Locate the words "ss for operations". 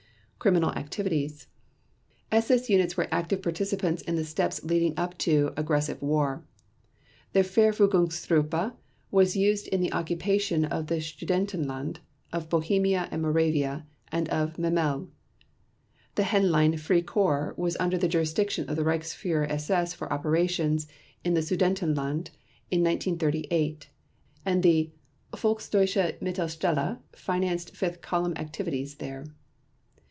19.47-20.87